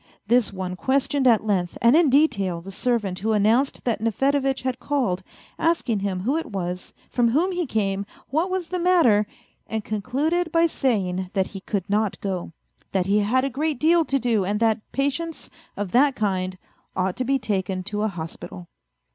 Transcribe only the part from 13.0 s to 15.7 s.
he had a great deal to do, and that patients